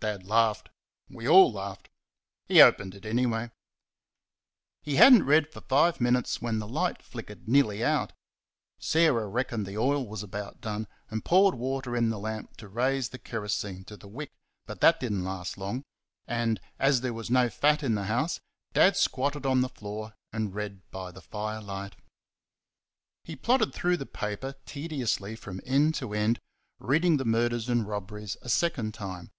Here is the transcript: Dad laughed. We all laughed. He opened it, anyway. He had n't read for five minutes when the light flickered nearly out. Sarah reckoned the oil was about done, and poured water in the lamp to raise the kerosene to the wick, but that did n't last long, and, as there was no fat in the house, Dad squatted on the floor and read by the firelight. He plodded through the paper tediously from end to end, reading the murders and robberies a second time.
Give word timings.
Dad 0.00 0.26
laughed. 0.26 0.68
We 1.08 1.26
all 1.26 1.50
laughed. 1.50 1.88
He 2.44 2.60
opened 2.60 2.94
it, 2.94 3.06
anyway. 3.06 3.50
He 4.82 4.96
had 4.96 5.14
n't 5.14 5.24
read 5.24 5.50
for 5.50 5.62
five 5.62 5.98
minutes 5.98 6.42
when 6.42 6.58
the 6.58 6.68
light 6.68 7.00
flickered 7.00 7.48
nearly 7.48 7.82
out. 7.82 8.12
Sarah 8.78 9.26
reckoned 9.26 9.64
the 9.64 9.78
oil 9.78 10.06
was 10.06 10.22
about 10.22 10.60
done, 10.60 10.88
and 11.08 11.24
poured 11.24 11.54
water 11.54 11.96
in 11.96 12.10
the 12.10 12.18
lamp 12.18 12.54
to 12.58 12.68
raise 12.68 13.08
the 13.08 13.18
kerosene 13.18 13.82
to 13.84 13.96
the 13.96 14.06
wick, 14.06 14.30
but 14.66 14.82
that 14.82 15.00
did 15.00 15.10
n't 15.10 15.24
last 15.24 15.56
long, 15.56 15.82
and, 16.26 16.60
as 16.78 17.00
there 17.00 17.14
was 17.14 17.30
no 17.30 17.48
fat 17.48 17.82
in 17.82 17.94
the 17.94 18.04
house, 18.04 18.40
Dad 18.74 18.98
squatted 18.98 19.46
on 19.46 19.62
the 19.62 19.70
floor 19.70 20.14
and 20.34 20.54
read 20.54 20.82
by 20.90 21.12
the 21.12 21.22
firelight. 21.22 21.96
He 23.22 23.36
plodded 23.36 23.72
through 23.72 23.96
the 23.96 24.04
paper 24.04 24.54
tediously 24.66 25.34
from 25.34 25.62
end 25.64 25.94
to 25.94 26.12
end, 26.12 26.40
reading 26.78 27.16
the 27.16 27.24
murders 27.24 27.70
and 27.70 27.88
robberies 27.88 28.36
a 28.42 28.50
second 28.50 28.92
time. 28.92 29.30